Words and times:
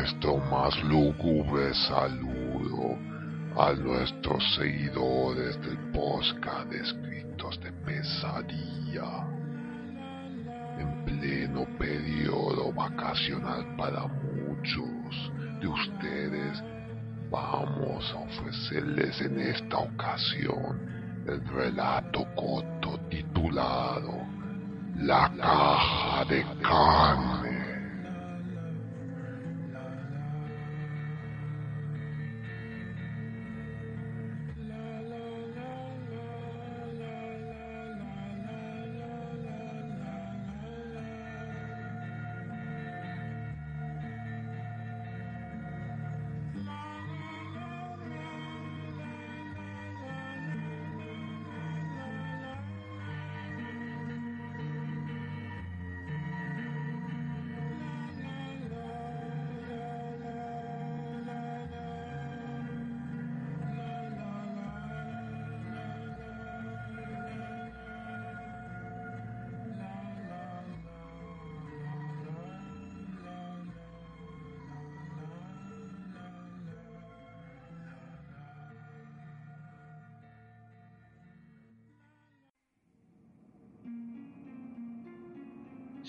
nuestro 0.00 0.38
más 0.38 0.82
lúgubre 0.84 1.74
saludo 1.74 2.96
a 3.54 3.74
nuestros 3.74 4.42
seguidores 4.54 5.60
del 5.60 5.76
podcast 5.92 6.70
de 6.70 6.80
escritos 6.80 7.60
de 7.60 7.70
pesadilla. 7.84 9.26
En 10.78 11.04
pleno 11.04 11.66
periodo 11.78 12.72
vacacional 12.72 13.76
para 13.76 14.06
muchos 14.06 15.32
de 15.60 15.66
ustedes, 15.68 16.62
vamos 17.30 18.10
a 18.14 18.20
ofrecerles 18.20 19.20
en 19.20 19.38
esta 19.38 19.80
ocasión 19.80 20.80
el 21.26 21.46
relato 21.46 22.24
corto 22.34 22.98
titulado 23.10 24.14
La 24.96 25.30
caja 25.36 26.24
de 26.24 26.42
carne. 26.62 27.39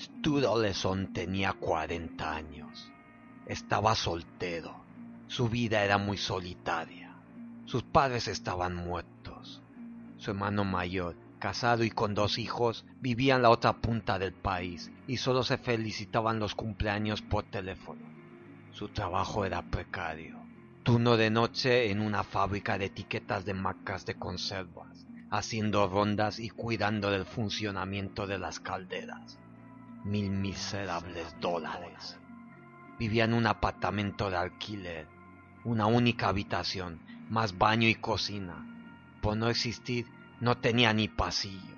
Stu 0.02 0.44
Oleson 0.44 1.14
tenía 1.14 1.54
40 1.54 2.36
años. 2.36 2.92
Estaba 3.46 3.94
soltero. 3.94 4.84
Su 5.28 5.48
vida 5.48 5.86
era 5.86 6.00
muy 6.00 6.18
solitaria. 6.18 7.16
Sus 7.66 7.84
padres 7.84 8.28
estaban 8.28 8.74
muertos. 8.74 9.62
Su 10.18 10.32
hermano 10.32 10.66
mayor, 10.66 11.16
casado 11.38 11.84
y 11.84 11.92
con 11.92 12.16
dos 12.16 12.40
hijos, 12.40 12.84
vivía 13.00 13.36
en 13.36 13.44
la 13.44 13.52
otra 13.52 13.74
punta 13.74 14.18
del 14.18 14.34
país 14.34 14.92
y 15.06 15.18
solo 15.18 15.44
se 15.44 15.60
felicitaban 15.60 16.40
los 16.40 16.56
cumpleaños 16.56 17.22
por 17.22 17.44
teléfono. 17.44 18.02
Su 18.72 18.88
trabajo 18.88 19.46
era 19.46 19.62
precario. 19.62 20.40
Turno 20.82 21.16
de 21.16 21.30
noche 21.30 21.92
en 21.92 22.02
una 22.02 22.24
fábrica 22.24 22.80
de 22.80 22.86
etiquetas 22.86 23.46
de 23.46 23.54
marcas 23.54 24.08
de 24.08 24.16
conservas, 24.16 25.06
haciendo 25.30 25.88
rondas 25.88 26.40
y 26.40 26.50
cuidando 26.50 27.12
del 27.12 27.26
funcionamiento 27.26 28.26
de 28.26 28.40
las 28.40 28.60
calderas 28.60 29.38
mil 30.04 30.32
miserables 30.32 31.36
dólares. 31.40 32.20
Vivía 32.98 33.26
en 33.26 33.34
un 33.34 33.46
apartamento 33.46 34.30
de 34.30 34.38
alquiler, 34.38 35.08
una 35.64 35.86
única 35.86 36.30
habitación, 36.30 37.02
más 37.30 37.58
baño 37.58 37.88
y 37.88 37.96
cocina. 37.96 38.66
Por 39.22 39.38
no 39.38 39.50
existir, 39.50 40.08
no 40.40 40.58
tenía 40.58 40.94
ni 40.94 41.08
pasillo. 41.08 41.78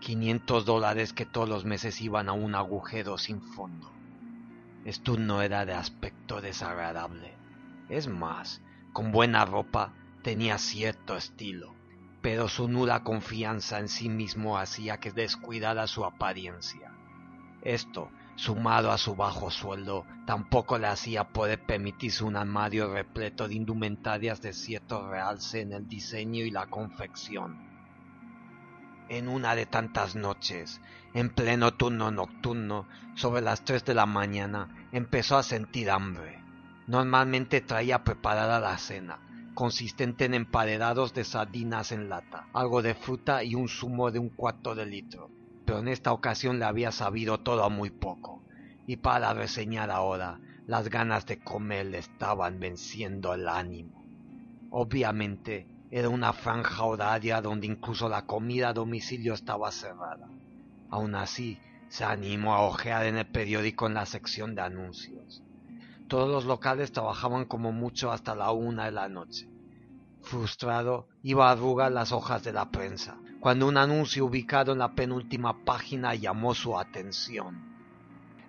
500 0.00 0.64
dólares 0.64 1.12
que 1.12 1.24
todos 1.26 1.48
los 1.48 1.64
meses 1.64 2.00
iban 2.00 2.28
a 2.28 2.32
un 2.32 2.54
agujero 2.54 3.18
sin 3.18 3.40
fondo. 3.40 3.90
Esto 4.84 5.16
no 5.16 5.40
era 5.40 5.64
de 5.64 5.72
aspecto 5.72 6.40
desagradable. 6.40 7.34
Es 7.88 8.08
más, 8.08 8.60
con 8.92 9.12
buena 9.12 9.44
ropa 9.44 9.94
tenía 10.22 10.58
cierto 10.58 11.16
estilo, 11.16 11.74
pero 12.20 12.48
su 12.48 12.68
nula 12.68 13.04
confianza 13.04 13.78
en 13.78 13.88
sí 13.88 14.08
mismo 14.08 14.58
hacía 14.58 14.98
que 14.98 15.12
descuidara 15.12 15.86
su 15.86 16.04
apariencia. 16.04 16.93
Esto, 17.64 18.10
sumado 18.36 18.92
a 18.92 18.98
su 18.98 19.16
bajo 19.16 19.50
sueldo, 19.50 20.04
tampoco 20.26 20.78
le 20.78 20.86
hacía 20.86 21.24
poder 21.24 21.64
permitirse 21.64 22.22
un 22.22 22.36
armario 22.36 22.92
repleto 22.92 23.48
de 23.48 23.54
indumentarias 23.54 24.42
de 24.42 24.52
cierto 24.52 25.08
realce 25.08 25.62
en 25.62 25.72
el 25.72 25.88
diseño 25.88 26.44
y 26.44 26.50
la 26.50 26.66
confección. 26.66 27.72
En 29.08 29.28
una 29.28 29.54
de 29.54 29.64
tantas 29.64 30.14
noches, 30.14 30.82
en 31.14 31.30
pleno 31.30 31.72
turno 31.72 32.10
nocturno, 32.10 32.86
sobre 33.14 33.40
las 33.40 33.64
tres 33.64 33.82
de 33.86 33.94
la 33.94 34.04
mañana, 34.04 34.88
empezó 34.92 35.38
a 35.38 35.42
sentir 35.42 35.90
hambre. 35.90 36.42
Normalmente 36.86 37.62
traía 37.62 38.04
preparada 38.04 38.60
la 38.60 38.76
cena, 38.76 39.20
consistente 39.54 40.26
en 40.26 40.34
emparedados 40.34 41.14
de 41.14 41.24
sardinas 41.24 41.92
en 41.92 42.10
lata, 42.10 42.46
algo 42.52 42.82
de 42.82 42.94
fruta 42.94 43.42
y 43.42 43.54
un 43.54 43.68
zumo 43.68 44.10
de 44.10 44.18
un 44.18 44.28
cuarto 44.28 44.74
de 44.74 44.84
litro 44.84 45.33
pero 45.64 45.78
en 45.78 45.88
esta 45.88 46.12
ocasión 46.12 46.58
le 46.58 46.64
había 46.64 46.92
sabido 46.92 47.40
todo 47.40 47.68
muy 47.70 47.90
poco, 47.90 48.42
y 48.86 48.96
para 48.96 49.34
reseñar 49.34 49.90
ahora, 49.90 50.40
las 50.66 50.88
ganas 50.88 51.26
de 51.26 51.38
comer 51.38 51.86
le 51.86 51.98
estaban 51.98 52.58
venciendo 52.58 53.34
el 53.34 53.48
ánimo. 53.48 54.04
Obviamente, 54.70 55.68
era 55.90 56.08
una 56.08 56.32
franja 56.32 56.84
horaria 56.84 57.40
donde 57.40 57.66
incluso 57.66 58.08
la 58.08 58.26
comida 58.26 58.70
a 58.70 58.72
domicilio 58.72 59.34
estaba 59.34 59.70
cerrada. 59.70 60.28
Aún 60.90 61.14
así, 61.14 61.58
se 61.88 62.04
animó 62.04 62.54
a 62.54 62.62
ojear 62.62 63.06
en 63.06 63.16
el 63.16 63.26
periódico 63.26 63.86
en 63.86 63.94
la 63.94 64.06
sección 64.06 64.54
de 64.54 64.62
anuncios. 64.62 65.42
Todos 66.08 66.28
los 66.28 66.44
locales 66.44 66.92
trabajaban 66.92 67.44
como 67.44 67.72
mucho 67.72 68.10
hasta 68.10 68.34
la 68.34 68.50
una 68.50 68.86
de 68.86 68.92
la 68.92 69.08
noche. 69.08 69.48
Frustrado, 70.20 71.08
iba 71.22 71.48
a 71.48 71.52
arrugar 71.52 71.92
las 71.92 72.10
hojas 72.10 72.42
de 72.42 72.52
la 72.52 72.70
prensa, 72.70 73.16
cuando 73.44 73.68
un 73.68 73.76
anuncio 73.76 74.24
ubicado 74.24 74.72
en 74.72 74.78
la 74.78 74.94
penúltima 74.94 75.54
página 75.66 76.14
llamó 76.14 76.54
su 76.54 76.78
atención. 76.78 77.60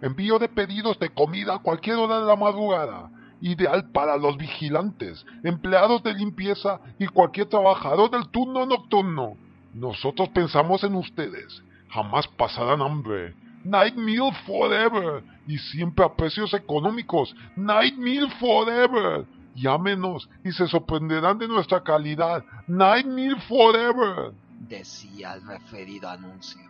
Envío 0.01 0.39
de 0.39 0.47
pedidos 0.47 0.97
de 0.99 1.09
comida 1.09 1.55
a 1.55 1.59
cualquier 1.59 1.97
hora 1.97 2.21
de 2.21 2.25
la 2.25 2.37
madrugada. 2.37 3.09
Ideal 3.41 3.91
para 3.91 4.15
los 4.15 4.37
vigilantes, 4.37 5.25
empleados 5.43 6.01
de 6.01 6.13
limpieza 6.13 6.79
y 6.97 7.07
cualquier 7.07 7.49
trabajador 7.49 8.09
del 8.09 8.29
turno 8.29 8.65
nocturno. 8.65 9.35
Nosotros 9.73 10.29
pensamos 10.29 10.81
en 10.85 10.95
ustedes. 10.95 11.61
Jamás 11.89 12.29
pasarán 12.29 12.81
hambre. 12.81 13.35
Night 13.65 13.95
Meal 13.95 14.33
Forever. 14.47 15.25
Y 15.45 15.57
siempre 15.57 16.05
a 16.05 16.15
precios 16.15 16.53
económicos. 16.53 17.35
Night 17.57 17.97
Meal 17.97 18.31
Forever. 18.39 19.25
Llámenos 19.55 20.29
y 20.45 20.53
se 20.53 20.67
sorprenderán 20.67 21.37
de 21.37 21.49
nuestra 21.49 21.83
calidad. 21.83 22.45
Night 22.69 23.07
Meal 23.07 23.41
Forever 23.41 24.31
decía 24.67 25.33
el 25.33 25.45
referido 25.45 26.09
anuncio. 26.09 26.61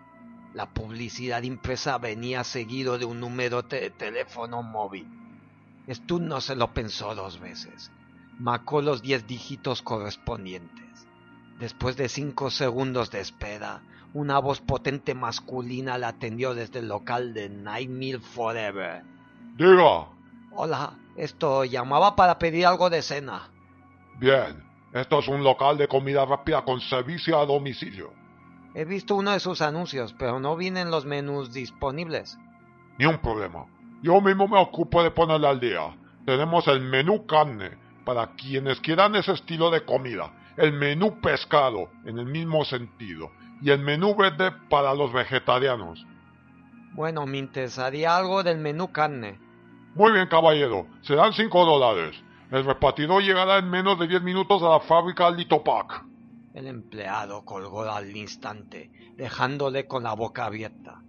La 0.54 0.70
publicidad 0.74 1.44
impresa 1.44 1.98
venía 1.98 2.44
seguido 2.44 2.98
de 2.98 3.06
un 3.06 3.20
número 3.20 3.62
de 3.64 3.90
teléfono 3.90 4.64
móvil. 4.64 5.08
Stu 5.90 6.20
no 6.20 6.42
se 6.42 6.56
lo 6.56 6.74
pensó 6.74 7.14
dos 7.14 7.40
veces. 7.40 7.92
Marcó 8.40 8.82
los 8.82 9.02
diez 9.02 9.28
dígitos 9.28 9.82
correspondientes. 9.82 11.08
Después 11.60 11.96
de 11.98 12.10
cinco 12.10 12.50
segundos 12.52 13.12
de 13.12 13.22
espera, 13.22 13.82
una 14.14 14.40
voz 14.40 14.62
potente 14.62 15.14
masculina 15.14 15.98
la 15.98 16.10
atendió 16.10 16.56
desde 16.56 16.80
el 16.80 16.88
local 16.88 17.34
de 17.34 17.50
Night 17.50 17.90
Meal 17.90 18.22
Forever. 18.22 19.04
Diga. 19.58 20.08
Hola, 20.52 20.98
esto 21.18 21.66
llamaba 21.66 22.16
para 22.16 22.40
pedir 22.40 22.66
algo 22.66 22.90
de 22.90 23.02
cena. 23.02 23.50
Bien, 24.18 24.64
esto 24.96 25.20
es 25.20 25.28
un 25.28 25.44
local 25.44 25.78
de 25.78 25.90
comida 25.90 26.26
rápida 26.26 26.64
con 26.64 26.80
servicio 26.80 27.38
a 27.38 27.46
domicilio. 27.46 28.14
He 28.74 28.86
visto 28.86 29.18
uno 29.18 29.32
de 29.32 29.42
sus 29.42 29.62
anuncios, 29.62 30.16
pero 30.18 30.40
no 30.40 30.56
vienen 30.56 30.90
los 30.90 31.04
menús 31.04 31.52
disponibles. 31.52 32.38
Ni 32.98 33.06
un 33.06 33.18
problema. 33.18 33.66
Yo 34.02 34.22
mismo 34.22 34.48
me 34.48 34.58
ocupo 34.58 35.04
de 35.04 35.12
ponerle 35.12 35.50
al 35.50 35.60
día. 35.60 35.94
Tenemos 36.26 36.66
el 36.70 36.80
menú 36.80 37.26
carne 37.26 37.72
para 38.06 38.36
quienes 38.36 38.80
quieran 38.80 39.16
ese 39.16 39.34
estilo 39.34 39.70
de 39.70 39.84
comida, 39.84 40.32
el 40.56 40.72
menú 40.72 41.20
pescado 41.20 41.90
en 42.06 42.18
el 42.18 42.26
mismo 42.28 42.64
sentido 42.64 43.32
y 43.62 43.72
el 43.72 43.80
menú 43.80 44.16
verde 44.16 44.54
para 44.70 44.94
los 44.94 45.12
vegetarianos. 45.12 46.06
Bueno, 46.94 47.26
me 47.26 47.38
interesaría 47.38 48.16
algo 48.16 48.44
del 48.44 48.60
menú 48.60 48.94
carne. 48.94 49.38
Muy 49.94 50.14
bien, 50.14 50.28
caballero. 50.28 50.88
Serán 51.02 51.34
cinco 51.34 51.66
dólares. 51.66 52.16
El 52.52 52.64
repartidor 52.64 53.24
llegará 53.24 53.58
en 53.58 53.70
menos 53.72 53.98
de 54.00 54.08
diez 54.08 54.22
minutos 54.22 54.62
a 54.62 54.70
la 54.70 54.80
fábrica 54.80 55.32
Litopac. 55.32 56.06
El 56.54 56.68
empleado 56.68 57.44
colgó 57.44 57.82
al 57.82 58.16
instante, 58.16 58.92
dejándole 59.18 59.88
con 59.88 60.04
la 60.04 60.14
boca 60.14 60.46
abierta. 60.46 61.02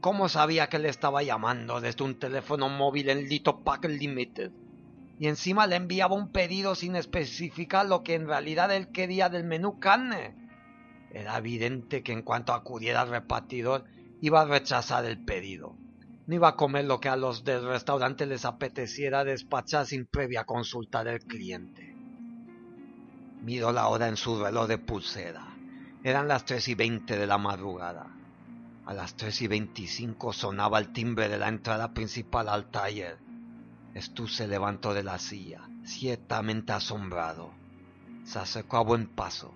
¿Cómo 0.00 0.28
sabía 0.28 0.68
que 0.68 0.78
le 0.78 0.88
estaba 0.88 1.24
llamando 1.24 1.80
desde 1.80 2.04
un 2.04 2.16
teléfono 2.16 2.68
móvil 2.68 3.10
en 3.10 3.28
Lito 3.28 3.64
Pack 3.64 3.86
Limited? 3.86 4.52
Y 5.18 5.26
encima 5.26 5.66
le 5.66 5.76
enviaba 5.76 6.14
un 6.14 6.30
pedido 6.30 6.76
sin 6.76 6.94
especificar 6.94 7.86
lo 7.86 8.04
que 8.04 8.14
en 8.14 8.28
realidad 8.28 8.72
él 8.72 8.92
quería 8.92 9.28
del 9.28 9.44
menú 9.44 9.80
carne. 9.80 10.36
Era 11.10 11.38
evidente 11.38 12.04
que 12.04 12.12
en 12.12 12.22
cuanto 12.22 12.52
acudiera 12.52 13.00
al 13.00 13.10
repartidor 13.10 13.84
iba 14.20 14.40
a 14.40 14.46
rechazar 14.46 15.04
el 15.06 15.24
pedido. 15.24 15.76
No 16.26 16.34
iba 16.36 16.48
a 16.48 16.56
comer 16.56 16.84
lo 16.84 17.00
que 17.00 17.08
a 17.08 17.16
los 17.16 17.42
del 17.42 17.66
restaurante 17.66 18.26
les 18.26 18.44
apeteciera 18.44 19.24
despachar 19.24 19.86
sin 19.86 20.06
previa 20.06 20.44
consulta 20.44 21.02
del 21.02 21.20
cliente. 21.20 21.96
Miró 23.42 23.72
la 23.72 23.88
hora 23.88 24.06
en 24.06 24.16
su 24.16 24.40
reloj 24.40 24.68
de 24.68 24.78
pulsera. 24.78 25.48
Eran 26.04 26.28
las 26.28 26.44
tres 26.44 26.68
y 26.68 26.74
veinte 26.74 27.18
de 27.18 27.26
la 27.26 27.38
madrugada. 27.38 28.06
A 28.86 28.94
las 28.94 29.16
tres 29.16 29.42
y 29.42 29.48
veinticinco 29.48 30.32
sonaba 30.32 30.78
el 30.78 30.92
timbre 30.92 31.28
de 31.28 31.38
la 31.38 31.48
entrada 31.48 31.92
principal 31.92 32.48
al 32.48 32.70
taller. 32.70 33.18
Stu 33.96 34.28
se 34.28 34.46
levantó 34.46 34.94
de 34.94 35.02
la 35.02 35.18
silla, 35.18 35.68
ciertamente 35.84 36.72
asombrado. 36.72 37.52
Se 38.24 38.38
acercó 38.38 38.76
a 38.76 38.82
buen 38.82 39.08
paso. 39.08 39.52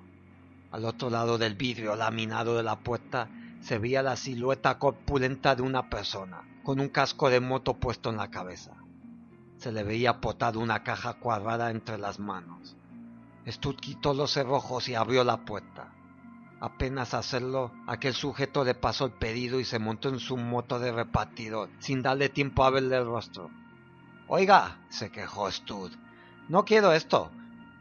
Al 0.72 0.84
otro 0.84 1.10
lado 1.10 1.38
del 1.38 1.54
vidrio 1.54 1.94
laminado 1.94 2.56
de 2.56 2.64
la 2.64 2.80
puerta 2.80 3.28
se 3.66 3.80
veía 3.80 4.00
la 4.00 4.14
silueta 4.14 4.78
corpulenta 4.78 5.56
de 5.56 5.62
una 5.62 5.90
persona, 5.90 6.44
con 6.62 6.78
un 6.78 6.88
casco 6.88 7.30
de 7.30 7.40
moto 7.40 7.74
puesto 7.74 8.10
en 8.10 8.16
la 8.16 8.30
cabeza. 8.30 8.76
Se 9.56 9.72
le 9.72 9.82
veía 9.82 10.20
potado 10.20 10.60
una 10.60 10.84
caja 10.84 11.14
cuadrada 11.14 11.72
entre 11.72 11.98
las 11.98 12.20
manos. 12.20 12.76
Stud 13.44 13.74
quitó 13.74 14.14
los 14.14 14.30
cerrojos 14.30 14.88
y 14.88 14.94
abrió 14.94 15.24
la 15.24 15.44
puerta. 15.44 15.92
Apenas 16.60 17.12
hacerlo, 17.12 17.72
aquel 17.88 18.14
sujeto 18.14 18.62
le 18.62 18.76
pasó 18.76 19.06
el 19.06 19.12
pedido 19.12 19.58
y 19.58 19.64
se 19.64 19.80
montó 19.80 20.10
en 20.10 20.20
su 20.20 20.36
moto 20.36 20.78
de 20.78 20.92
repartidor, 20.92 21.68
sin 21.80 22.02
darle 22.02 22.28
tiempo 22.28 22.62
a 22.62 22.70
verle 22.70 22.96
el 22.96 23.06
rostro. 23.06 23.50
Oiga, 24.28 24.78
se 24.90 25.10
quejó 25.10 25.50
Stud, 25.50 25.90
no 26.48 26.64
quiero 26.64 26.92
esto. 26.92 27.32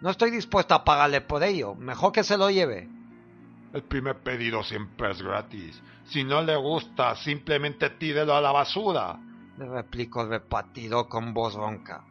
No 0.01 0.09
estoy 0.09 0.31
dispuesto 0.31 0.73
a 0.73 0.83
pagarle 0.83 1.21
por 1.21 1.43
ello. 1.43 1.75
Mejor 1.75 2.11
que 2.11 2.23
se 2.23 2.37
lo 2.37 2.49
lleve. 2.49 2.89
El 3.75 3.83
primer 3.83 4.23
pedido 4.23 4.63
siempre 4.63 5.11
es 5.11 5.21
gratis. 5.21 5.81
Si 6.05 6.23
no 6.23 6.41
le 6.41 6.55
gusta, 6.55 7.13
simplemente 7.13 7.89
tírelo 7.89 8.33
a 8.33 8.39
la 8.39 8.53
basura. 8.53 9.19
Le 9.57 9.67
replicó 9.67 10.21
el 10.21 10.29
repartidor 10.29 11.09
con 11.09 11.33
voz 11.33 11.55
ronca. 11.55 12.05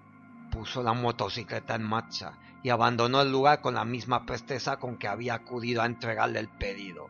Puso 0.53 0.83
la 0.83 0.93
motocicleta 0.93 1.77
en 1.77 1.85
marcha 1.85 2.35
y 2.63 2.69
abandonó 2.69 3.23
el 3.23 3.33
lugar 3.33 3.63
con 3.63 3.77
la 3.77 3.87
misma 3.87 4.27
presteza 4.27 4.77
con 4.77 4.99
que 4.99 5.09
había 5.09 5.37
acudido 5.37 5.81
a 5.81 5.87
entregarle 5.87 6.39
el 6.41 6.49
pedido. 6.49 7.09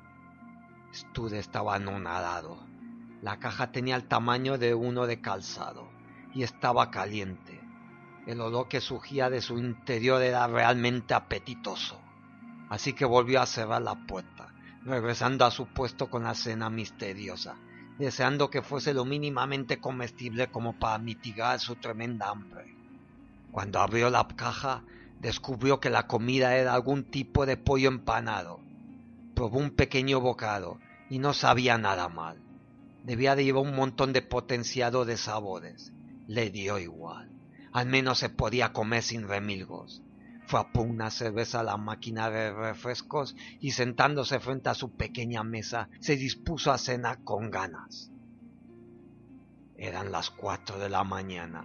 Stud 0.95 1.33
estaba 1.33 1.75
anonadado. 1.75 2.65
La 3.23 3.41
caja 3.41 3.73
tenía 3.73 3.97
el 3.97 4.07
tamaño 4.07 4.57
de 4.57 4.73
uno 4.73 5.09
de 5.09 5.21
calzado 5.21 5.89
y 6.33 6.45
estaba 6.45 6.93
caliente. 6.93 7.61
El 8.25 8.41
olor 8.41 8.69
que 8.69 8.81
surgía 8.81 9.31
de 9.31 9.41
su 9.41 9.59
interior 9.59 10.23
era 10.23 10.47
realmente 10.47 11.13
apetitoso. 11.13 12.04
Así 12.75 12.93
que 12.93 13.05
volvió 13.05 13.41
a 13.41 13.47
cerrar 13.47 13.83
la 13.83 13.95
puerta, 13.95 14.53
regresando 14.83 15.45
a 15.45 15.53
su 15.53 15.67
puesto 15.69 16.11
con 16.11 16.25
la 16.25 16.35
cena 16.35 16.71
misteriosa, 16.71 17.55
deseando 18.01 18.51
que 18.51 18.63
fuese 18.63 18.93
lo 18.93 19.05
mínimamente 19.05 19.79
comestible 19.79 20.51
como 20.51 20.77
para 20.77 20.99
mitigar 20.99 21.61
su 21.61 21.77
tremenda 21.77 22.31
hambre. 22.31 22.75
Cuando 23.53 23.79
abrió 23.79 24.11
la 24.11 24.27
caja, 24.27 24.83
descubrió 25.21 25.79
que 25.79 25.89
la 25.89 26.09
comida 26.09 26.57
era 26.57 26.75
algún 26.75 27.05
tipo 27.05 27.47
de 27.47 27.57
pollo 27.57 27.87
empanado. 27.91 28.59
Probó 29.37 29.61
un 29.61 29.71
pequeño 29.71 30.19
bocado 30.19 30.81
y 31.09 31.21
no 31.21 31.33
sabía 31.33 31.79
nada 31.79 32.09
mal. 32.09 32.43
Debía 33.05 33.37
de 33.37 33.45
llevar 33.45 33.63
un 33.63 33.77
montón 33.77 34.13
de 34.13 34.23
potenciado 34.23 35.05
de 35.05 35.17
sabores. 35.17 35.93
Le 36.27 36.51
dio 36.51 36.81
igual. 36.81 37.31
Al 37.73 37.87
menos 37.87 38.19
se 38.19 38.31
podía 38.31 38.73
comer 38.73 39.05
sin 39.05 39.29
remilgos. 39.29 40.03
Fue 40.47 40.61
a 40.61 40.65
por 40.65 40.87
una 40.87 41.11
cerveza 41.11 41.61
a 41.61 41.65
la 41.65 41.77
máquina 41.77 42.31
de 42.31 42.53
refrescos 42.53 43.35
y 43.61 43.71
sentándose 43.71 44.41
frente 44.41 44.69
a 44.69 44.75
su 44.75 44.91
pequeña 44.91 45.43
mesa 45.43 45.89
se 46.01 46.17
dispuso 46.17 46.71
a 46.71 46.79
cenar 46.79 47.25
con 47.25 47.51
ganas. 47.51 48.11
Eran 49.77 50.13
las 50.13 50.31
cuatro 50.31 50.79
de 50.79 50.89
la 50.89 51.03
mañana. 51.03 51.65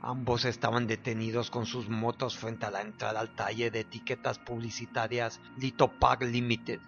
Ambos 0.00 0.44
estaban 0.44 0.86
detenidos 0.86 1.50
con 1.50 1.66
sus 1.66 1.88
motos 1.88 2.36
frente 2.36 2.66
a 2.66 2.70
la 2.70 2.80
entrada 2.80 3.20
al 3.20 3.34
taller 3.34 3.70
de 3.70 3.80
etiquetas 3.80 4.38
publicitarias 4.38 5.40
Lito 5.58 5.92
Park 5.98 6.22
Limited. 6.22 6.80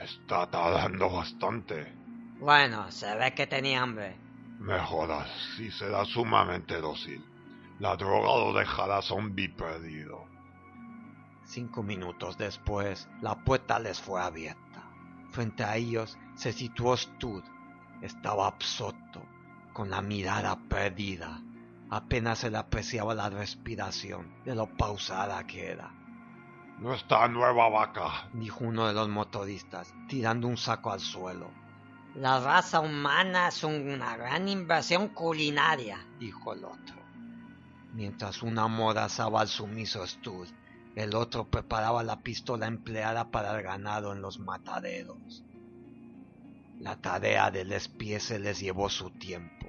Está 0.00 0.48
tardando 0.48 1.10
bastante. 1.10 1.92
Bueno, 2.38 2.90
se 2.92 3.12
ve 3.16 3.34
que 3.34 3.48
tenía 3.48 3.82
hambre. 3.82 4.16
Mejoras, 4.60 5.28
si 5.56 5.70
será 5.70 6.04
sumamente 6.04 6.80
dócil. 6.80 7.24
La 7.80 7.96
droga 7.96 8.28
lo 8.38 8.52
dejará 8.52 9.02
zombie 9.02 9.48
perdido. 9.48 10.26
Cinco 11.48 11.82
minutos 11.82 12.36
después, 12.36 13.08
la 13.22 13.42
puerta 13.42 13.78
les 13.78 13.98
fue 13.98 14.20
abierta. 14.20 14.84
Frente 15.30 15.64
a 15.64 15.76
ellos 15.76 16.18
se 16.34 16.52
situó 16.52 16.94
Stud. 16.94 17.42
Estaba 18.02 18.48
absorto, 18.48 19.24
con 19.72 19.88
la 19.88 20.02
mirada 20.02 20.58
perdida. 20.68 21.40
Apenas 21.88 22.40
se 22.40 22.50
le 22.50 22.58
apreciaba 22.58 23.14
la 23.14 23.30
respiración 23.30 24.30
de 24.44 24.54
lo 24.54 24.66
pausada 24.76 25.46
que 25.46 25.70
era. 25.70 25.90
Nuestra 26.80 27.26
nueva 27.28 27.70
vaca, 27.70 28.28
dijo 28.34 28.64
uno 28.64 28.86
de 28.86 28.92
los 28.92 29.08
motoristas, 29.08 29.94
tirando 30.06 30.48
un 30.48 30.58
saco 30.58 30.92
al 30.92 31.00
suelo. 31.00 31.50
La 32.14 32.40
raza 32.40 32.80
humana 32.80 33.48
es 33.48 33.64
una 33.64 34.18
gran 34.18 34.50
inversión 34.50 35.08
culinaria, 35.08 35.98
dijo 36.20 36.52
el 36.52 36.66
otro. 36.66 36.96
Mientras 37.94 38.42
una 38.42 38.64
amordazaba 38.64 39.40
al 39.40 39.48
sumiso 39.48 40.06
Stud, 40.06 40.46
el 40.96 41.14
otro 41.14 41.48
preparaba 41.50 42.02
la 42.02 42.20
pistola 42.22 42.66
empleada 42.66 43.30
para 43.30 43.56
el 43.56 43.62
ganado 43.62 44.12
en 44.12 44.20
los 44.20 44.38
mataderos. 44.38 45.44
La 46.80 46.96
tarea 47.00 47.50
del 47.50 47.72
espía 47.72 48.20
se 48.20 48.38
les 48.38 48.60
llevó 48.60 48.88
su 48.88 49.10
tiempo. 49.10 49.66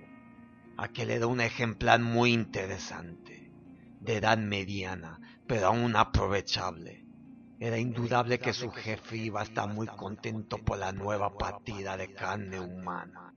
Aquel 0.77 1.09
era 1.09 1.27
un 1.27 1.41
ejemplar 1.41 1.99
muy 1.99 2.33
interesante, 2.33 3.51
de 3.99 4.17
edad 4.17 4.37
mediana, 4.37 5.19
pero 5.47 5.67
aún 5.67 5.95
aprovechable. 5.95 7.05
Era 7.59 7.77
indudable 7.77 8.39
que 8.39 8.53
su 8.53 8.71
jefe 8.71 9.17
iba 9.17 9.41
a 9.41 9.43
estar 9.43 9.67
muy 9.67 9.87
contento 9.87 10.57
por 10.59 10.77
la 10.77 10.93
nueva 10.93 11.37
partida 11.37 11.97
de 11.97 12.13
carne 12.13 12.59
humana. 12.59 13.33